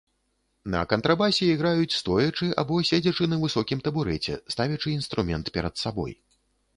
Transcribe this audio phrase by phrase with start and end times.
[0.75, 6.17] На кантрабасе іграюць стоячы або седзячы на высокім табурэце, ставячы інструмент перад сабой.